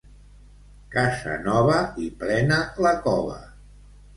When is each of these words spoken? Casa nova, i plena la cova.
Casa 0.95 1.35
nova, 1.49 1.77
i 2.07 2.09
plena 2.25 2.61
la 2.87 2.95
cova. 3.07 3.41